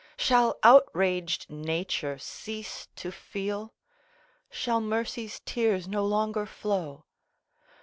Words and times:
Shall 0.17 0.57
outraged 0.63 1.45
Nature 1.51 2.17
cease 2.17 2.87
to 2.95 3.11
feel? 3.11 3.75
Shall 4.49 4.81
Mercy's 4.81 5.41
tears 5.45 5.87
no 5.87 6.03
longer 6.07 6.47
flow? 6.47 7.05